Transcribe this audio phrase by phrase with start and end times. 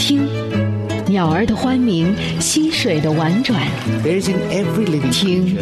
[0.00, 0.26] 听，
[1.06, 3.60] 鸟儿的欢鸣，溪水的婉转。
[5.12, 5.58] 听，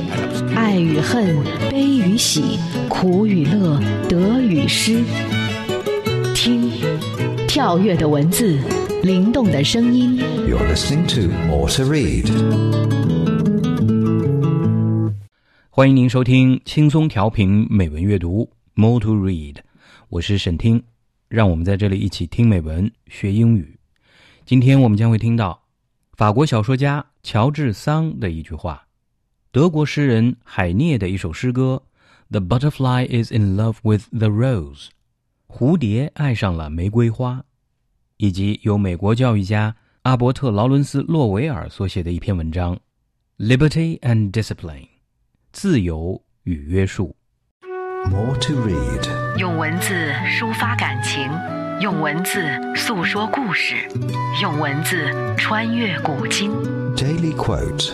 [0.54, 1.36] 爱与恨，
[1.68, 2.56] 悲与喜，
[2.88, 5.02] 苦与乐，得与失。
[6.36, 6.70] 听，
[7.48, 8.60] 跳跃的文字，
[9.02, 10.16] 灵动的声音。
[10.48, 12.28] You're listening to More to Read。
[15.68, 19.56] 欢迎您收听轻松调频美文阅读 More to Read，
[20.08, 20.84] 我是沈听，
[21.28, 23.77] 让我们在这里一起听美文学英语。
[24.48, 25.64] 今天我们将会听到
[26.14, 28.86] 法国小说家乔治桑的一句话，
[29.52, 31.82] 德国诗人海涅的一首诗歌
[32.30, 34.86] 《The Butterfly is in love with the rose》，
[35.48, 37.44] 蝴蝶爱上了玫瑰花，
[38.16, 42.74] 以及由美国教育家阿伯特·劳伦斯·洛维尔所写的一篇文章
[43.36, 44.80] 《Liberty and Discipline》，
[45.52, 47.14] 自由与约束。
[48.10, 49.38] More to read.
[49.38, 49.92] 用文字
[50.38, 51.28] 抒发感情，
[51.79, 52.41] 用文字
[52.75, 53.75] 诉说故事，
[54.41, 56.51] 用文字穿越古今。
[56.95, 57.93] Daily quote.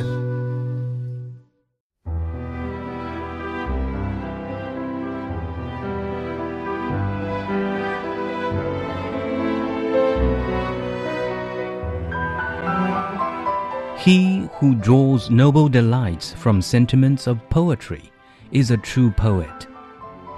[14.01, 18.11] He who draws noble delights from sentiments of poetry
[18.51, 19.67] is a true poet,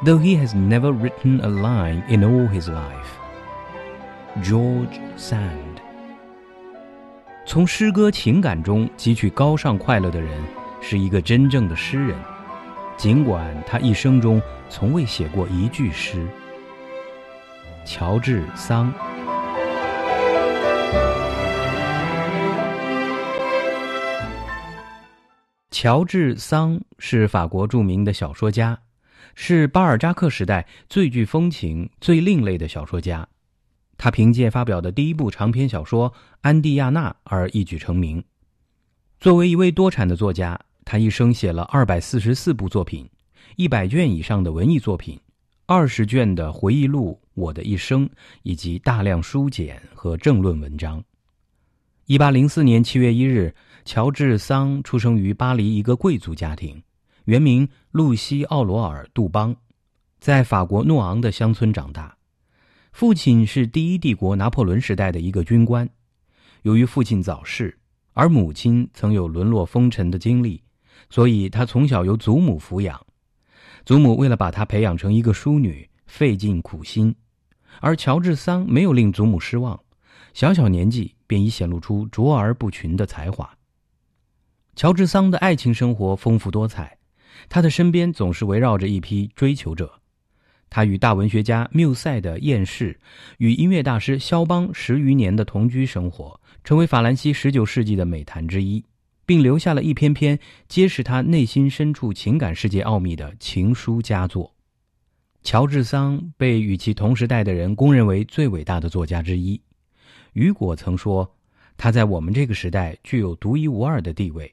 [0.04, 3.20] though he has never written a line in all his life.
[4.43, 5.81] George Sand
[7.47, 10.31] 从诗歌情感中汲取高尚快乐的人，
[10.83, 12.15] 是一个真正的诗人，
[12.99, 16.27] 尽管他一生中从未写过一句诗。
[17.87, 18.93] 乔治·桑。
[25.71, 28.79] 乔治·桑是法国著名的小说家，
[29.35, 33.27] 是巴尔扎克时代最具风情、最另类的小说家。
[33.99, 36.11] 他凭借发表的第一部长篇小说
[36.43, 38.23] 《安蒂亚娜》而一举成名。
[39.19, 43.09] 作为一位多产的作家，他一生写了二百四十四部作品，
[43.57, 45.19] 一百卷以上的文艺作品，
[45.65, 48.07] 二十卷的回忆录《我的一生》，
[48.43, 51.03] 以及大量书简和政论文章。
[52.05, 53.53] 一八零四年七月一日，
[53.85, 56.81] 乔治·桑出生于巴黎一个贵族家庭，
[57.25, 59.57] 原名露西·奥罗尔·杜邦，
[60.21, 62.16] 在法国诺昂的乡村长大。
[62.97, 65.87] 父亲是第一帝国拿破仑时代的一个军官，
[66.63, 67.79] 由于父亲早逝，
[68.15, 70.63] 而母亲曾有沦落风尘的经历，
[71.11, 72.99] 所以他从小由祖母抚养。
[73.85, 77.15] 祖母为了把他培养成一个淑女，费尽苦心，
[77.83, 79.79] 而乔治·桑没有令祖母失望，
[80.33, 83.59] 小小年纪便已显露出卓而不群的才华。
[84.75, 86.97] 乔治·桑的爱情生活丰富多彩，
[87.51, 90.01] 他的身边总是围绕着一批追求者。
[90.69, 92.99] 他与大文学家缪塞的厌世，
[93.39, 98.85] 与音乐大师肖邦十余年的同居生活，成为法兰西十九世纪的美谈之一，
[99.25, 100.39] 并留下了一篇篇
[100.69, 104.55] 揭示他内心深处情感世界奥秘的情书佳作。
[105.43, 109.61] 乔治·桑被与其同时代的人公认为最伟大的作家之一。
[110.33, 111.33] 雨果曾说，
[111.77, 114.53] 他在我们这个时代具有独一无二的地位，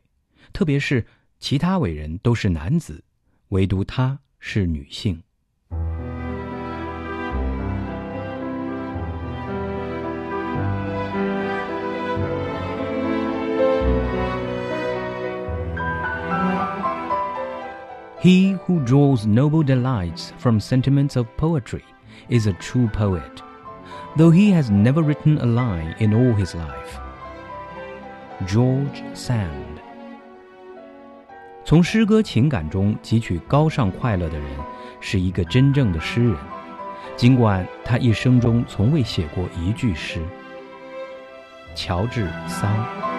[0.54, 1.04] 特别是
[1.40, 3.04] 其他伟人都是男子，
[3.50, 5.20] 唯独他是女性。
[18.23, 21.85] He who draws noble delights from sentiments of poetry
[22.29, 23.43] is a true poet,
[24.17, 26.99] though he has never written a line in all his life.
[28.47, 29.79] George Sand
[31.65, 34.49] 从诗歌情感中汲取高尚快乐的人，
[35.01, 36.37] 是一个真正的诗人，
[37.15, 40.21] 尽管他一生中从未写过一句诗。
[41.75, 43.12] 乔治·桑。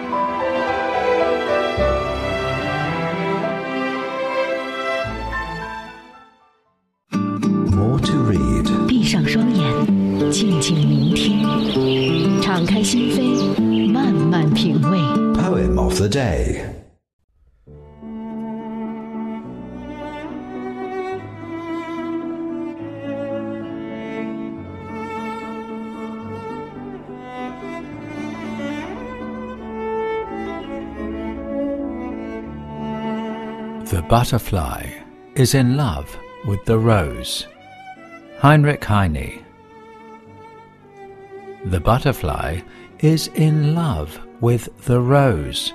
[16.15, 16.65] Day.
[33.83, 34.89] The butterfly
[35.35, 37.45] is in love with the rose.
[38.39, 39.43] Heinrich Heine.
[41.65, 42.61] The butterfly
[42.99, 45.73] is in love with the rose,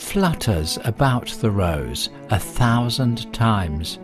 [0.00, 3.98] flutters about the rose a thousand times,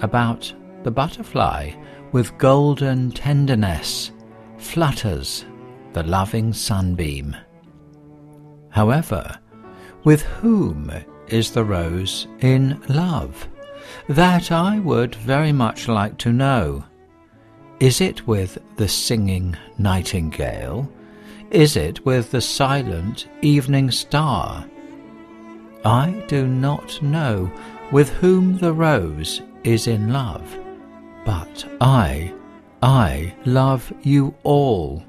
[0.00, 0.52] about
[0.82, 1.70] the butterfly
[2.10, 4.10] with golden tenderness,
[4.58, 5.46] flutters
[5.92, 7.36] the loving sunbeam.
[8.70, 9.38] However,
[10.04, 10.92] with whom
[11.28, 13.48] is the rose in love?
[14.08, 16.84] That I would very much like to know.
[17.78, 20.90] Is it with the singing nightingale?
[21.50, 24.66] Is it with the silent evening star?
[25.84, 27.50] I do not know
[27.90, 30.58] with whom the rose is in love,
[31.24, 32.32] but I,
[32.82, 35.04] I love you all.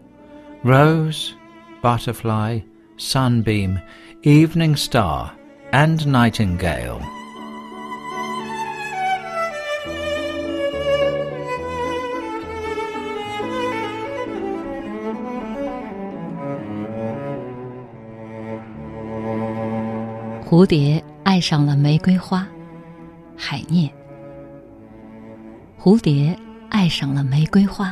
[0.64, 1.36] Rose,
[1.82, 2.60] butterfly,
[2.98, 3.80] sunbeam,
[4.24, 5.36] evening star,
[5.72, 7.02] and nightingale.
[20.56, 22.48] 蝴蝶爱上了玫瑰花，
[23.36, 23.92] 海涅。
[25.80, 26.38] 蝴蝶
[26.70, 27.92] 爱上了玫瑰花，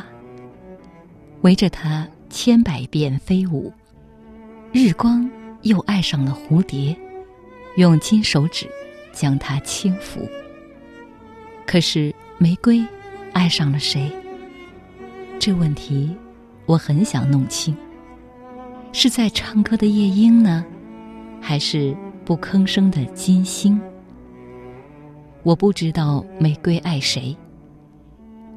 [1.40, 3.72] 围着它千百遍飞舞。
[4.70, 5.28] 日光
[5.62, 6.96] 又爱上了蝴蝶，
[7.78, 8.68] 用金手指
[9.10, 10.20] 将它轻抚。
[11.66, 12.80] 可是玫瑰
[13.32, 14.08] 爱上了谁？
[15.40, 16.16] 这问题
[16.66, 17.76] 我很想弄清。
[18.92, 20.64] 是在唱歌的夜莺呢，
[21.40, 21.92] 还是？
[22.32, 23.78] 不吭声的金星，
[25.42, 27.36] 我不知道玫瑰爱谁，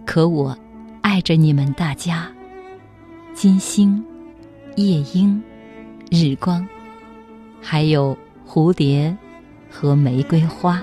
[0.05, 0.57] 可我
[1.01, 2.31] 爱着你们大家。
[3.33, 4.01] 金星、
[4.77, 5.43] 夜莺、
[6.09, 6.65] 日光，
[7.61, 8.17] 还有
[8.47, 9.13] 蝴蝶
[9.69, 10.81] 和玫瑰花。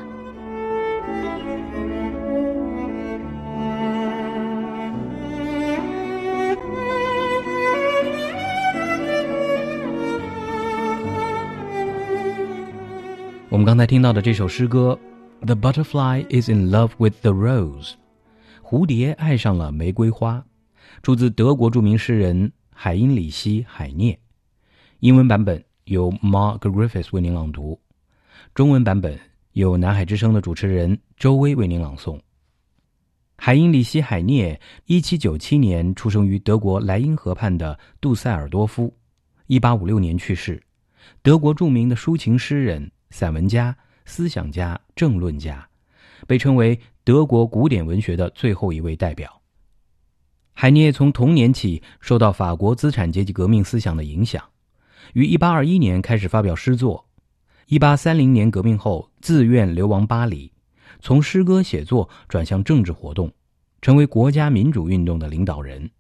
[13.63, 14.99] 我们刚才听到的这首诗歌
[15.43, 17.93] ，The butterfly is in love with the rose，
[18.61, 20.45] 蝴蝶爱上了玫瑰花，
[21.01, 24.19] 出自德国著名诗人海因里希·海涅。
[24.99, 27.81] 英文版本由 Mark Griffiths 为您朗读，
[28.53, 29.17] 中文版本
[29.53, 32.19] 由南海之声的主持人周薇为您朗诵。
[33.37, 38.93] 海因里希·海涅，一七九七年出生于德国莱茵河畔的杜塞尔多夫，
[39.47, 40.61] 一八五六年去世，
[41.23, 42.91] 德国著名的抒情诗人。
[43.13, 43.77] 散文家、
[44.07, 45.69] 思想家、政论家，
[46.27, 49.41] 被称为德国古典文学的最后一位代表。
[50.55, 54.43] 海涅从童年起受到法国资产阶级革命思想的影响，
[55.13, 57.07] 于1821年开始发表诗作。
[57.69, 60.51] 1830年革命后，自愿流亡巴黎，
[61.01, 63.31] 从诗歌写作转向政治活动，
[63.83, 65.91] 成为国家民主运动的领导人，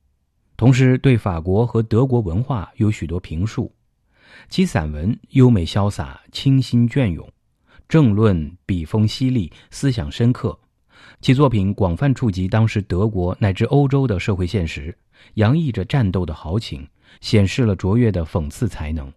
[0.56, 3.70] 同时对法国和德国文化有许多评述。
[4.48, 7.28] 其散文优美潇洒、清新隽永，
[7.88, 10.58] 政论笔锋犀利、思想深刻。
[11.20, 14.96] 其作品广泛触及当时德国乃至欧洲的社会现实，
[15.34, 16.88] 洋溢着战斗的豪情，
[17.20, 19.12] 显示了卓越的讽刺才能。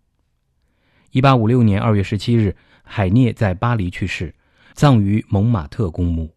[1.11, 4.35] 一八五六年二月十七日，海涅在巴黎去世，
[4.73, 6.34] 葬于蒙马特公墓。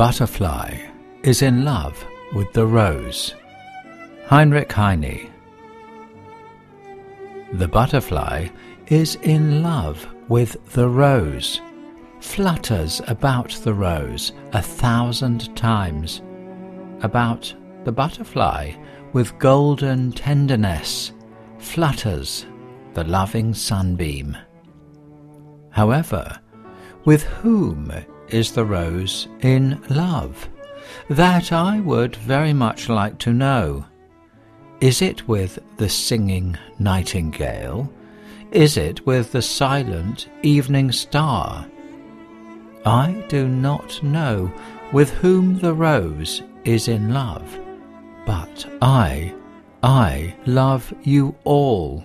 [0.00, 0.78] Butterfly
[1.24, 3.34] is in love with the rose.
[4.28, 5.30] Heinrich Heine.
[7.52, 8.48] The butterfly
[8.86, 11.60] is in love with the rose,
[12.20, 16.22] flutters about the rose a thousand times,
[17.02, 17.54] about
[17.84, 18.72] the butterfly
[19.12, 21.12] with golden tenderness,
[21.58, 22.46] flutters
[22.94, 24.34] the loving sunbeam.
[25.68, 26.40] However,
[27.04, 27.92] with whom
[28.32, 30.48] is the rose in love?
[31.08, 33.84] That I would very much like to know.
[34.80, 37.92] Is it with the singing nightingale?
[38.50, 41.66] Is it with the silent evening star?
[42.84, 44.52] I do not know
[44.92, 47.58] with whom the rose is in love,
[48.26, 49.34] but I,
[49.82, 52.04] I love you all.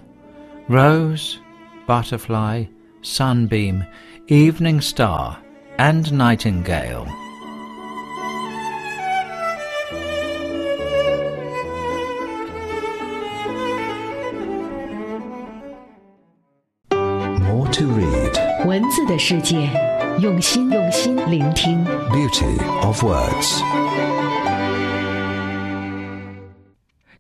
[0.67, 1.39] Rose,
[1.87, 2.65] butterfly,
[3.01, 3.85] sunbeam,
[4.27, 5.39] evening star,
[5.76, 7.06] and Nightingale.
[17.40, 18.66] More to read.
[18.66, 19.70] 文字的世界，
[20.20, 21.84] 用心用心聆听。
[22.10, 23.62] Beauty of words.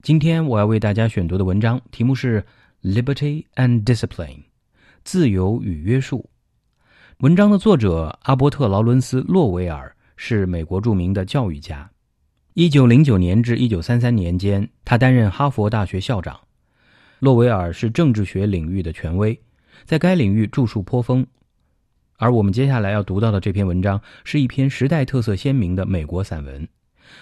[0.02, 2.42] 今天我要为大家选读的文章题目是《
[2.82, 4.42] Liberty and Discipline》，
[5.04, 6.30] 自由与约束。
[7.19, 11.89] 文章的作者阿伯特·劳伦斯·洛维尔是美国著名的教育家，
[12.55, 16.37] 一九零九年至一九三三年间，他担任哈佛大学校长。
[17.19, 19.39] 洛维尔是政治学领域的权威，
[19.85, 21.25] 在该领域著述颇丰。
[22.17, 26.67] 而我们接下来要读到的这篇文章，是一篇时代特色鲜明的美国散文。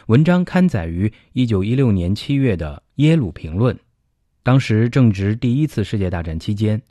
[0.07, 3.75] 文章刊载于一九一六年七月的《耶鲁评论》，
[4.41, 6.81] 当时正值第一次世界大战期间，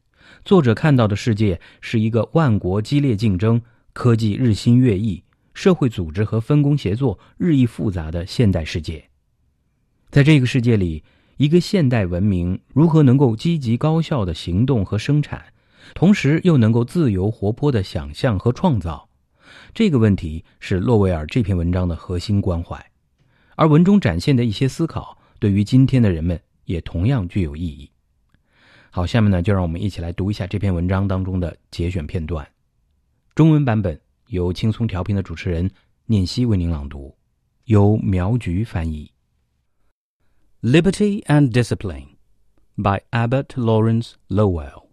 [0.44, 3.60] 作者看到的世界是一个万国激烈竞争、
[3.92, 5.22] 科技日新月异。
[5.54, 9.04] 社会组织和分工协作日益复杂的现代世界，
[10.08, 11.04] 在这个世界里，
[11.36, 15.44] 一个现代文明如何能够积极高效的行动和生产，
[15.94, 19.06] 同时又能够自由活泼的想象和创造？
[19.74, 22.82] 这个问题是洛维尔这篇文章的核心关怀，
[23.54, 27.90] 而文中展现的一些思考，对于今天的人们也同样具有意义。
[28.91, 32.47] 好，下面呢，就让我们一起来读一下这篇文章当中的节选片段，
[33.35, 33.99] 中文版本。
[34.29, 35.71] 由轻松调频的主持人
[36.05, 37.15] 念希为您朗读，
[37.63, 39.09] 由苗菊翻译。
[40.61, 42.17] Liberty and Discipline
[42.75, 44.87] by Abbott Lawrence Lowell。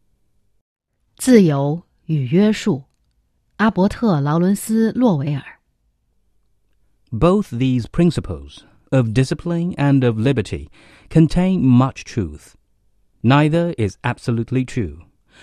[1.16, 2.84] 自由与约束，
[3.56, 5.42] 阿伯特·劳伦斯·洛维尔。
[7.10, 8.58] Both these principles
[8.90, 10.68] of discipline and of liberty
[11.08, 12.52] contain much truth.
[13.21, 15.01] Neither is absolutely true,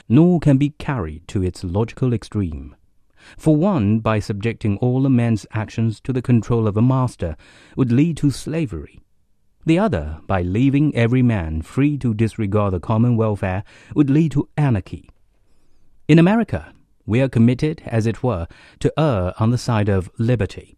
[0.09, 2.75] nor can be carried to its logical extreme.
[3.37, 7.37] For one, by subjecting all a man's actions to the control of a master,
[7.77, 9.01] would lead to slavery.
[9.67, 13.65] The other, by leaving every man free to disregard the common welfare,
[13.95, 15.11] would lead to anarchy.
[16.07, 16.73] In America,
[17.05, 18.47] we are committed, as it were,
[18.79, 20.76] to err on the side of liberty.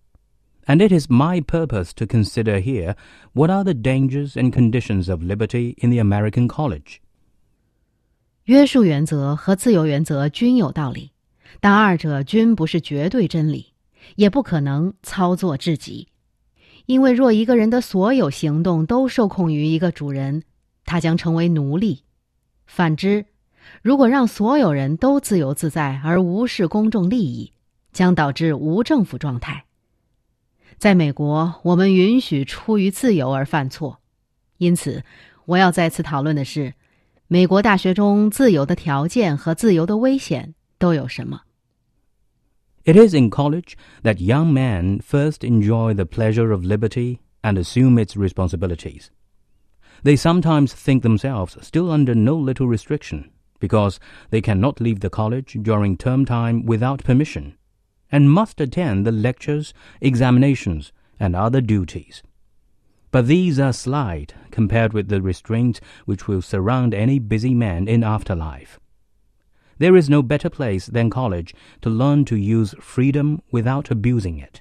[0.68, 2.94] And it is my purpose to consider here
[3.32, 6.98] what are the dangers and conditions of liberty in the American college.
[8.44, 11.12] 约束原则和自由原则均有道理。
[11.60, 13.72] 但二者均不是绝对真理，
[14.16, 16.08] 也不可能操作至极，
[16.84, 20.42] 因为若一个人的所有行动都受控于一个主人，
[20.84, 22.02] 他将成为奴隶；
[22.66, 23.24] 反之，
[23.80, 27.54] 如果让所有人都自由自在而无视公众利益，
[27.94, 29.64] 将导致无政府状态。
[30.77, 33.99] 在美国，我们允许出于自由而犯错，
[34.57, 35.03] 因此，
[35.45, 36.73] 我要再次讨论的是，
[37.27, 41.41] 美国大学中自由的条件和自由的危险都有什么。
[42.85, 48.17] It is in college that young men first enjoy the pleasure of liberty and assume its
[48.17, 49.05] responsibilities.
[50.03, 53.99] They sometimes think themselves still under no little restriction because
[54.31, 57.53] they cannot leave the college during term time without permission
[58.10, 62.22] and must attend the lectures, examinations, and other duties.
[63.10, 68.04] But these are slight compared with the restraints which will surround any busy man in
[68.04, 68.78] afterlife.
[69.78, 74.60] There is no better place than college to learn to use freedom without abusing it.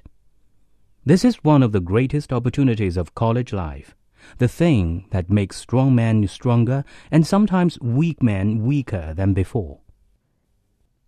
[1.04, 3.94] This is one of the greatest opportunities of college life,
[4.38, 9.80] the thing that makes strong men stronger and sometimes weak men weaker than before.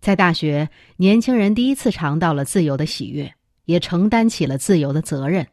[0.00, 3.35] 在大学，年轻人第一次尝到了自由的喜悦，
[3.66, 5.47] 也承担起了自由的责任。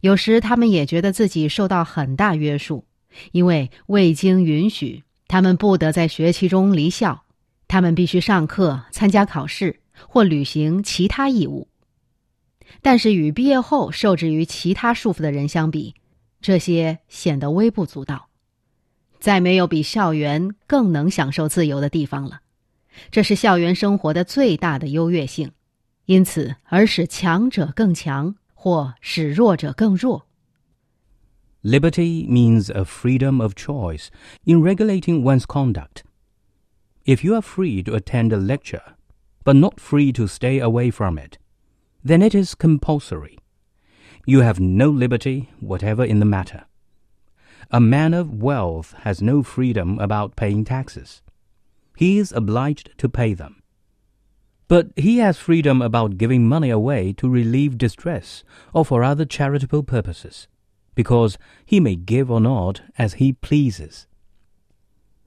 [0.00, 2.84] 有时，他们也觉得自己受到很大约束，
[3.32, 7.24] 因为未经允许，他们不得在学期中离校。
[7.66, 11.68] 他们必须上课、参加考试或履行其他义务。
[12.80, 15.94] 但是与毕业后受制于其他束缚的人相比，
[16.40, 18.28] 这些显得微不足道。
[19.18, 22.40] 再没有比校园更能享受自由的地方了。
[23.11, 25.51] 这是校园生活的最大的优越性，
[26.05, 30.27] 因此而使强者更强，或使弱者更弱。
[31.63, 34.07] Liberty means a freedom of choice
[34.43, 36.03] in regulating one's conduct.
[37.05, 38.95] If you are free to attend a lecture,
[39.43, 41.37] but not free to stay away from it,
[42.05, 43.37] then it is compulsory.
[44.25, 46.65] You have no liberty whatever in the matter.
[47.71, 51.21] A man of wealth has no freedom about paying taxes.
[51.98, 53.60] He is obliged to pay them.
[54.68, 59.82] But he has freedom about giving money away to relieve distress or for other charitable
[59.82, 60.46] purposes,
[60.94, 64.06] because he may give or not as he pleases.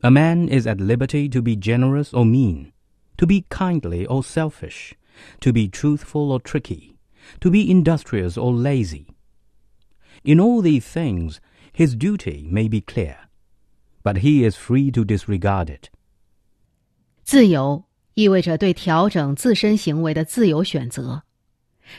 [0.01, 2.71] A man is at liberty to be generous or mean,
[3.17, 4.95] to be kindly or selfish,
[5.41, 6.97] to be truthful or tricky,
[7.41, 9.09] to be industrious or lazy.
[10.23, 11.41] In all these things,
[11.73, 13.17] his duty may be clear,
[14.03, 15.89] but he is free to disregard it.
[17.31, 21.23] 自由意味着对调整自身行为的自由选择。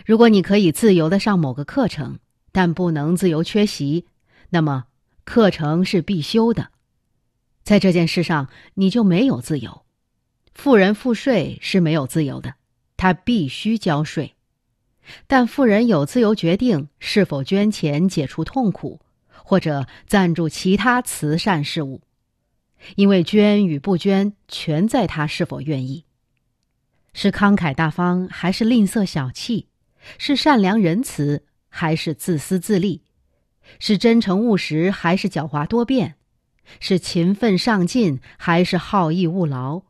[0.05, 2.19] 如果你可以自由的上某个课程，
[2.53, 4.05] 但不能自由缺席，
[4.51, 4.85] 那么
[5.25, 6.69] 课程是必修的。
[7.63, 9.87] 在这件事上，你就没有自由。
[10.53, 12.57] 富人付税是没有自由的，
[12.99, 14.35] 他必须交税。
[15.27, 19.01] 但富人有自由决定是否捐钱解除痛苦，
[19.43, 22.03] 或者赞助其他慈善事务，
[22.97, 26.05] 因为捐与不捐全在他是否愿意。
[27.13, 29.69] 是慷慨大方还是吝啬小气？
[30.19, 33.03] 是善良仁慈还是自私自利？
[33.79, 36.17] 是真诚务实还是狡猾多变？
[36.81, 39.83] 是勤奋上进还是好逸恶劳？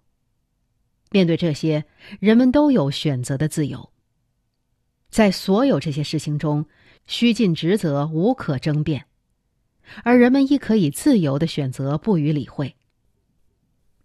[1.11, 1.85] 面对这些，
[2.21, 3.91] 人们都有选择的自由。
[5.11, 6.67] 在所有这些事情中，
[7.07, 9.05] 虚尽职责无可争辩，
[10.05, 12.75] 而人们亦可以自由的选择不予理会。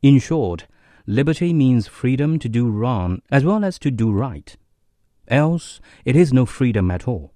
[0.02, 0.68] In short,
[1.06, 4.56] liberty means freedom to do wrong as well as to do right.
[5.28, 7.34] Else, it is no freedom at all.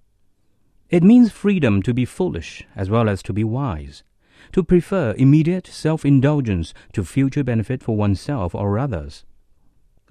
[0.90, 4.04] It means freedom to be foolish as well as to be wise,
[4.52, 9.26] to prefer immediate self indulgence to future benefit for oneself or others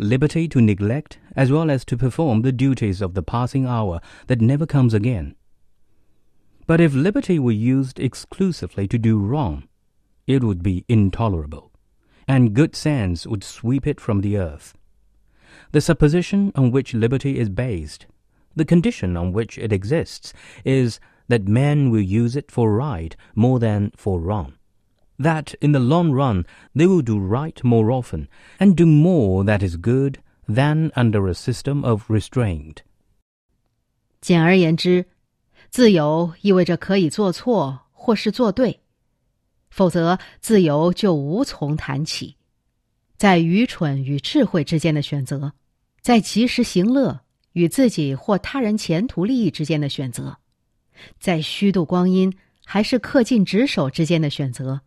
[0.01, 4.41] liberty to neglect as well as to perform the duties of the passing hour that
[4.41, 5.37] never comes again.
[6.67, 9.69] But if liberty were used exclusively to do wrong,
[10.27, 11.70] it would be intolerable,
[12.30, 14.74] and good sense would sweep it from the earth.
[15.72, 18.08] The supposition on which liberty is based,
[18.56, 20.34] the condition on which it exists,
[20.64, 24.54] is that men will use it for right more than for wrong
[25.18, 28.28] that in the long run they will do right more often
[28.60, 32.84] and do more that is good than under a system of restraint.
[34.22, 35.06] 简而言之，
[35.70, 38.82] 自由意味着可以做错或是做对，
[39.71, 42.37] 否则自由就无从谈起。
[43.17, 45.55] 在愚蠢与智慧之间的选择，
[46.03, 47.21] 在及时行乐
[47.53, 50.39] 与自己或他人前途利益之间的选择，
[51.19, 52.33] 在虚度光阴
[52.65, 54.83] 还是恪尽职守之间的选择。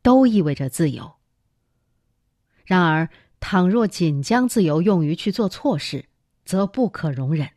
[0.00, 1.16] 都意味着自由。
[2.64, 6.06] 然而，倘若仅将自由用于去做错事，
[6.44, 7.50] 则不可容忍，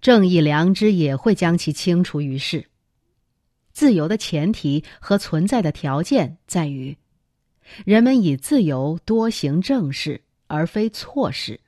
[0.00, 2.68] 正义良知也会将其清除于世。
[3.76, 6.96] 自由的前提和存在的条件在于，
[7.84, 11.60] 人们以自由多行正事，而非错事。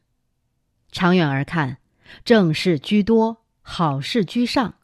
[0.91, 1.77] 长远而看，
[2.25, 4.77] 正事居多，好事居上，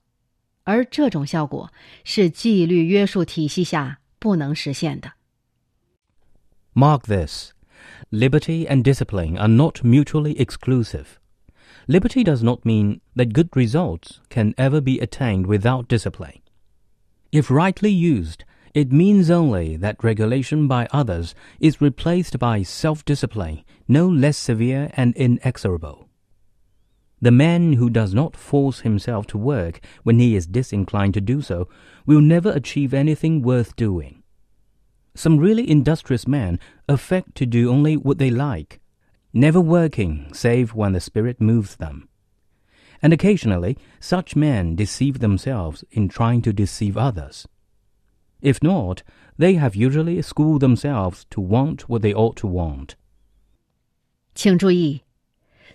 [0.65, 1.73] 而这种效果
[2.05, 4.01] 是纪律约束体系下。
[4.19, 5.13] 不能实现的。
[6.75, 7.53] Mark this
[8.11, 11.07] liberty and discipline are not mutually exclusive.
[11.87, 16.44] Liberty does not mean that good results can ever be attained without discipline.
[17.35, 18.45] If rightly used,
[18.75, 24.89] it means only that regulation by others is replaced by self discipline no less severe
[24.93, 26.09] and inexorable.
[27.21, 31.43] The man who does not force himself to work when he is disinclined to do
[31.43, 31.69] so
[32.07, 34.23] will never achieve anything worth doing.
[35.17, 38.79] Some really industrious men affect to do only what they like,
[39.33, 42.09] never working save when the spirit moves them.
[43.04, 47.46] And occasionally, such men deceive themselves in trying to deceive others.
[48.42, 49.04] If not,
[49.38, 52.96] they have usually schooled themselves to want what they ought to want.
[54.36, 55.02] 请注意，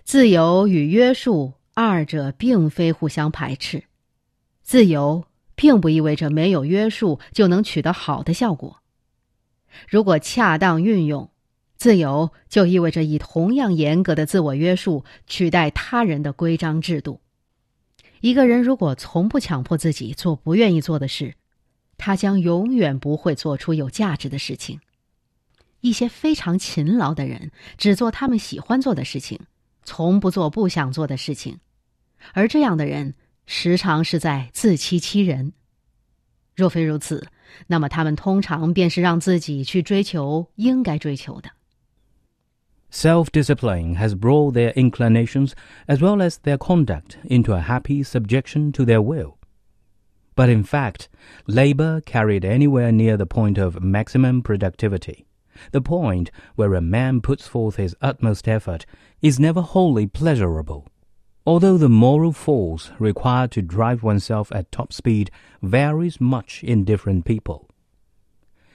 [0.03, 3.83] 自由与约束二者并非互相排斥。
[4.61, 5.25] 自由
[5.55, 8.81] 并不意味着没有约束就能取得好的效果。
[9.87, 11.29] 如果恰当运用，
[11.80, 17.22] 自由就意味着以同样严格的自我约束取代他人的规章制度。
[18.20, 21.36] 一个人如果从不强迫自己做不愿意做的事，
[21.96, 24.78] 他将永远不会做出有价值的事情。
[25.80, 29.40] 一些非常勤劳的人只做他们喜欢做的事情。
[29.82, 31.60] 从不做不想做的事情，
[32.34, 33.14] 而这样的人
[33.46, 35.54] 时常是在自欺欺人。
[36.54, 37.26] 若非如此，
[37.68, 41.50] 那么他们通常便是让自己去追求应该追求的。
[42.90, 45.54] Self-discipline has brought their inclinations
[45.88, 49.38] as well as their conduct into a happy subjection to their will.
[50.34, 51.08] But in fact,
[51.46, 55.26] labor carried anywhere near the point of maximum productivity
[55.72, 58.86] the point where a man puts forth his utmost effort
[59.20, 60.88] is never wholly pleasurable,
[61.46, 65.30] although the moral force required to drive oneself at top speed
[65.62, 67.68] varies much in different people.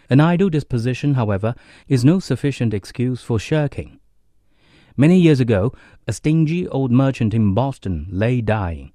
[0.10, 1.56] An idle disposition, however,
[1.88, 3.99] is no sufficient excuse for shirking.
[4.97, 5.73] Many years ago,
[6.08, 8.93] a stingy old merchant in Boston lay dying.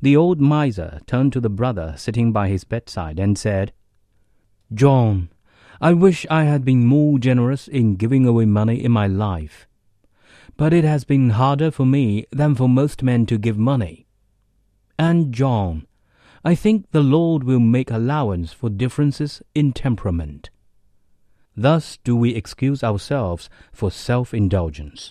[0.00, 3.72] The old miser turned to the brother sitting by his bedside and said,
[4.74, 5.28] John,
[5.80, 9.68] I wish I had been more generous in giving away money in my life.
[10.56, 14.06] But it has been harder for me than for most men to give money.
[14.98, 15.86] And John,
[16.44, 20.50] I think the Lord will make allowance for differences in temperament.
[21.54, 25.10] Thus do we excuse ourselves for self-indulgence.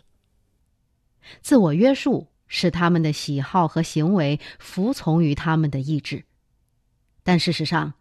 [1.41, 6.25] 自我约束使他们的喜好和行为服从于他们的意志。
[7.23, 7.93] 但事实上，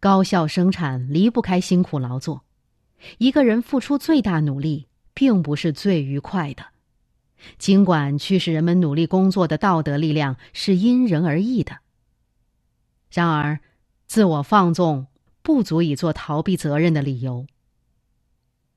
[0.00, 2.44] 高效生产离不开辛苦劳作。
[3.18, 6.66] 一个人付出最大努力，并不是最愉快的。
[7.58, 11.78] 尽管驱使人们努力工作的道德力量是因人而异的，
[13.12, 13.60] 然而，
[14.06, 15.06] 自我放纵
[15.42, 17.46] 不足以做逃避责任的理由。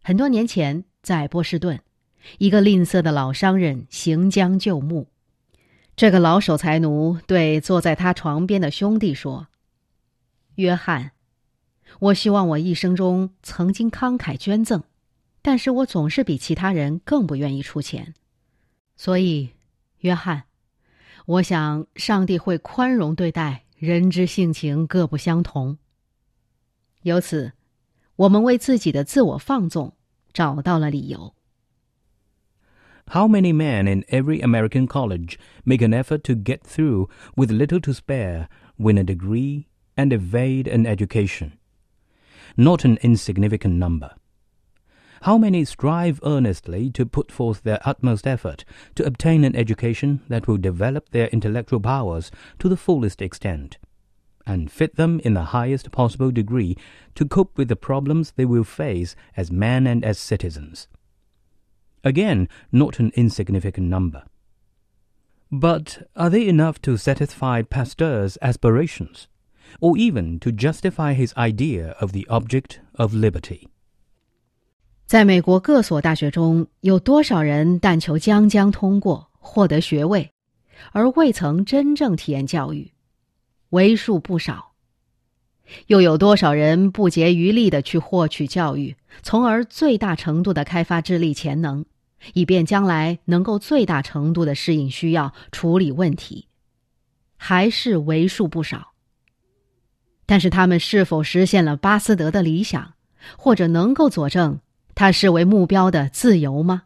[0.08, 1.82] 很多年前，在波士顿，
[2.38, 5.10] 一个吝啬的老商人行将就木。
[5.98, 9.50] 这个老守财奴对坐在他床边的兄弟说
[10.56, 11.12] ：“约翰，
[12.00, 14.82] 我希望我一生中曾经慷慨捐赠，
[15.42, 18.14] 但是我总是比其他人更不愿意出钱。
[18.96, 19.50] 所以，
[19.98, 20.44] 约翰，
[21.26, 25.78] 我想上帝会宽容对待人之性情各不相同。
[27.02, 27.52] 由此，
[28.16, 29.94] 我们为自己的自我放纵
[30.37, 31.35] 找到了理由。”
[33.09, 37.81] How many men in every American college make an effort to get through with little
[37.81, 39.67] to spare, win a degree,
[39.97, 41.53] and evade an education?
[42.57, 44.13] Not an insignificant number.
[45.23, 48.65] How many strive earnestly to put forth their utmost effort
[48.95, 53.79] to obtain an education that will develop their intellectual powers to the fullest extent,
[54.47, 56.77] and fit them in the highest possible degree
[57.15, 60.89] to cope with the problems they will face as men and as citizens?
[62.03, 64.25] Again, not an insignificant number.
[65.51, 69.29] But are they enough to satisfy Pasteur's aspirations,
[69.81, 73.69] or even to justify his idea of the object of liberty?
[75.07, 80.33] 在美国各所大学中，有多少人但求将将通过，获得学位，
[80.93, 82.91] 而未曾真正体验教育？
[83.70, 84.74] 为数不少。
[85.88, 91.86] 又有多少人不竭余力的去获取教育，从而最大程度的开发智力潜能？
[92.34, 96.48] 以便将来能够最大程度的适应需要、处理问题，
[97.38, 98.94] 还是为数不少。
[100.26, 102.96] 但是他们是否实现了巴斯德的理想，
[103.38, 104.60] 或者能够佐证
[104.96, 106.84] 他视为目标的自由吗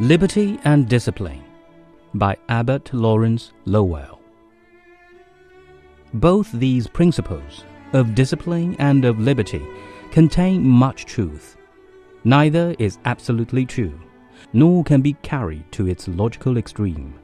[0.00, 1.44] ？Liberty and discipline.
[2.14, 4.20] by Abbott Lawrence Lowell.
[6.14, 9.64] Both these principles of discipline and of liberty
[10.10, 11.56] contain much truth.
[12.24, 13.98] Neither is absolutely true,
[14.52, 17.14] nor can be carried to its logical extreme.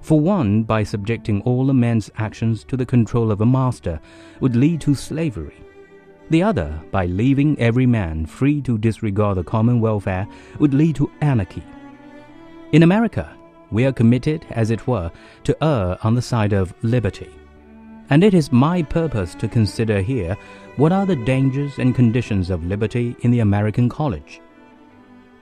[0.00, 4.00] For one, by subjecting all a man's actions to the control of a master,
[4.38, 5.64] would lead to slavery.
[6.30, 10.28] The other, by leaving every man free to disregard the common welfare,
[10.60, 11.62] would lead to anarchy.
[12.74, 13.32] In America,
[13.70, 15.08] we are committed, as it were,
[15.44, 17.30] to err on the side of liberty.
[18.10, 20.36] And it is my purpose to consider here
[20.74, 24.40] what are the dangers and conditions of liberty in the American college.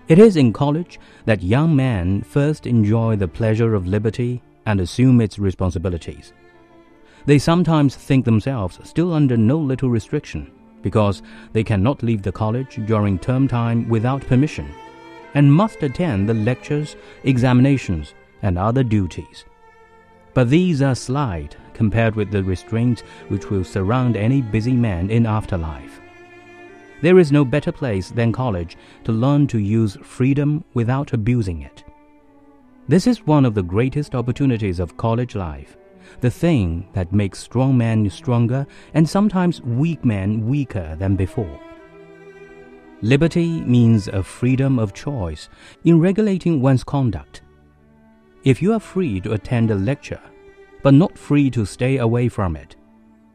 [0.08, 5.22] It is in college that young men first enjoy the pleasure of liberty and assume
[5.22, 6.34] its responsibilities.
[7.24, 11.22] They sometimes think themselves still under no little restriction because
[11.54, 14.70] they cannot leave the college during term time without permission
[15.34, 19.44] and must attend the lectures, examinations, and other duties.
[20.34, 25.26] But these are slight compared with the restraints which will surround any busy man in
[25.26, 26.00] afterlife.
[27.02, 31.84] There is no better place than college to learn to use freedom without abusing it.
[32.88, 35.76] This is one of the greatest opportunities of college life,
[36.20, 41.60] the thing that makes strong men stronger and sometimes weak men weaker than before.
[43.02, 45.48] Liberty means a freedom of choice
[45.84, 47.42] in regulating one's conduct
[48.44, 50.20] if you are free to attend a lecture,
[50.82, 52.74] but not free to stay away from it,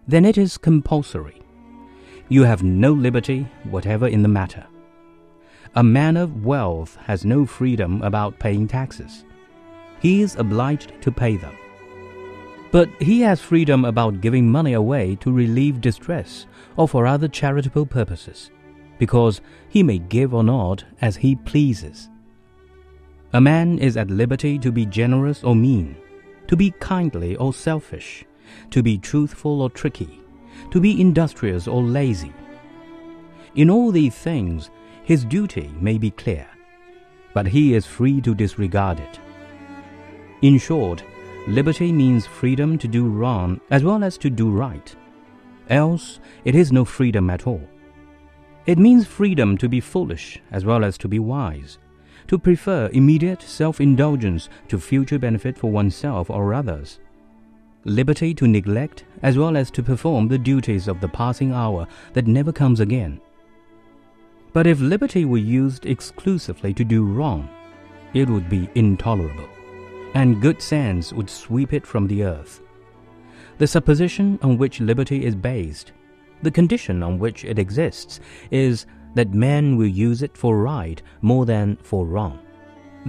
[0.06, 1.42] then it is compulsory.
[2.28, 4.66] You have no liberty whatever in the matter.
[5.76, 9.24] A man of wealth has no freedom about paying taxes.
[10.02, 11.56] He is obliged to pay them.
[12.72, 17.86] But he has freedom about giving money away to relieve distress or for other charitable
[17.86, 18.52] purposes,
[18.98, 22.10] because he may give or not as he pleases.
[23.34, 25.96] A man is at liberty to be generous or mean,
[26.48, 28.26] to be kindly or selfish,
[28.72, 30.22] to be truthful or tricky,
[30.72, 32.34] to be industrious or lazy.
[33.56, 34.70] In all these things,
[35.04, 36.48] his duty may be clear,
[37.34, 39.20] but he is free to disregard it.
[40.42, 41.04] In short,
[41.48, 44.96] liberty means freedom to do wrong as well as to do right.
[45.70, 47.68] Else, it is no freedom at all.
[48.68, 51.80] It means freedom to be foolish as well as to be wise
[52.28, 57.00] to prefer immediate self indulgence to future benefit for oneself or others.
[57.86, 62.28] liberty to neglect as well as to perform the duties of the passing hour that
[62.28, 63.20] never comes again.
[64.54, 67.48] But if liberty were used exclusively to do wrong,
[68.14, 69.48] it would be intolerable,
[70.16, 72.62] and good sense would sweep it from the earth.
[73.58, 75.94] The supposition on which liberty is based,
[76.42, 78.20] the condition on which it exists,
[78.52, 82.40] is that men will use it for right more than for wrong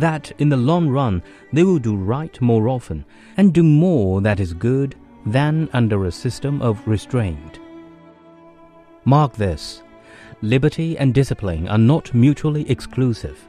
[0.01, 3.05] that in the long run they will do right more often
[3.37, 4.95] and do more that is good
[5.27, 7.59] than under a system of restraint.
[9.05, 9.83] Mark this
[10.41, 13.49] liberty and discipline are not mutually exclusive.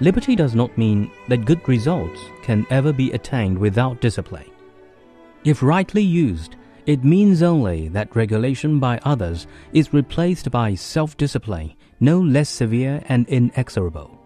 [0.00, 4.50] Liberty does not mean that good results can ever be attained without discipline.
[5.44, 11.74] If rightly used, it means only that regulation by others is replaced by self discipline
[12.00, 14.18] no less severe and inexorable.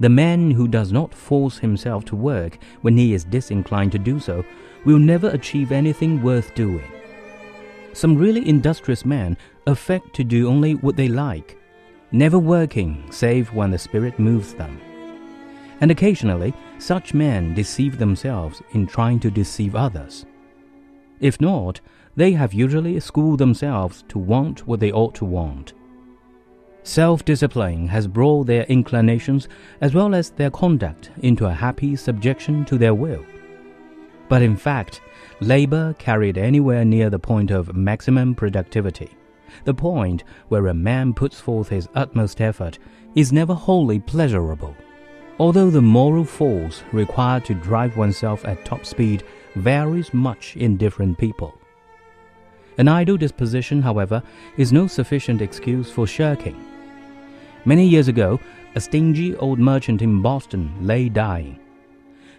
[0.00, 4.20] The man who does not force himself to work when he is disinclined to do
[4.20, 4.44] so
[4.84, 6.90] will never achieve anything worth doing.
[7.92, 11.58] Some really industrious men affect to do only what they like,
[12.12, 14.78] never working save when the spirit moves them.
[15.80, 20.26] And occasionally, such men deceive themselves in trying to deceive others.
[21.20, 21.80] If not,
[22.14, 25.74] they have usually schooled themselves to want what they ought to want.
[26.82, 29.48] Self discipline has brought their inclinations
[29.80, 33.24] as well as their conduct into a happy subjection to their will.
[34.28, 35.00] But in fact,
[35.40, 39.10] labor carried anywhere near the point of maximum productivity,
[39.64, 42.78] the point where a man puts forth his utmost effort,
[43.14, 44.76] is never wholly pleasurable.
[45.38, 49.22] Although the moral force required to drive oneself at top speed
[49.56, 51.58] varies much in different people.
[52.78, 54.22] An idle disposition, however,
[54.56, 56.62] is no sufficient excuse for shirking.
[57.64, 58.38] Many years ago,
[58.74, 61.58] a stingy old merchant in Boston lay dying.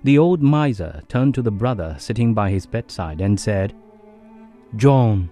[0.04, 3.74] The old miser turned to the brother sitting by his bedside and said,
[4.76, 5.30] John,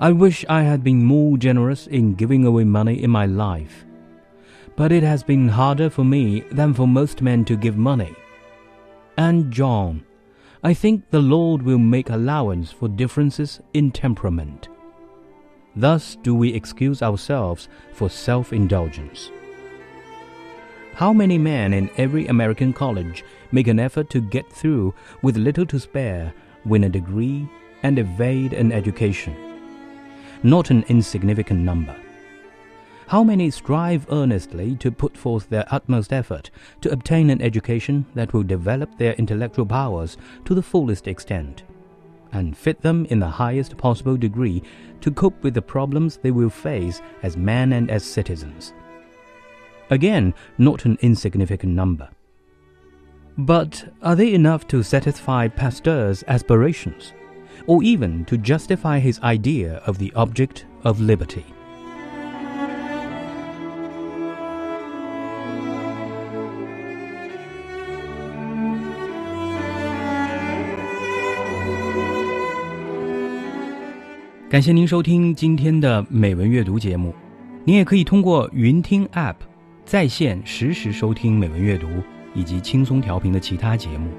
[0.00, 3.84] I wish I had been more generous in giving away money in my life.
[4.76, 8.14] But it has been harder for me than for most men to give money.
[9.16, 10.04] And John,
[10.66, 14.68] I think the Lord will make allowance for differences in temperament.
[15.76, 19.30] Thus do we excuse ourselves for self indulgence.
[20.94, 25.66] How many men in every American college make an effort to get through with little
[25.66, 26.32] to spare,
[26.64, 27.46] win a degree,
[27.82, 29.36] and evade an education?
[30.42, 31.94] Not an insignificant number.
[33.08, 38.32] How many strive earnestly to put forth their utmost effort to obtain an education that
[38.32, 41.64] will develop their intellectual powers to the fullest extent?
[42.34, 44.62] and fit them in the highest possible degree
[45.00, 48.74] to cope with the problems they will face as men and as citizens.
[49.90, 52.08] Again, not an insignificant number.
[53.38, 57.12] But are they enough to satisfy Pasteur's aspirations,
[57.66, 61.46] or even to justify his idea of the object of liberty?
[74.54, 77.12] 感谢您收听今天的美文阅读节目。
[77.64, 79.34] 您也可以通过云听 App
[79.84, 81.88] 在线实时收听美文阅读
[82.36, 84.12] 以及轻松调频的其他节目。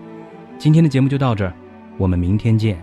[0.58, 1.54] 今天的节目就到这儿，
[1.98, 2.78] 我们明天见。